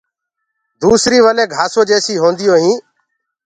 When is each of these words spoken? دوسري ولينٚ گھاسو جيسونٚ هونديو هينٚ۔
دوسري 0.81 1.17
ولينٚ 1.25 1.51
گھاسو 1.55 1.81
جيسونٚ 1.89 2.21
هونديو 2.21 2.53
هينٚ۔ 2.63 2.79